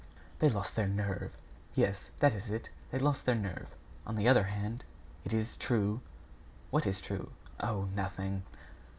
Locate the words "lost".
0.49-0.75, 2.97-3.27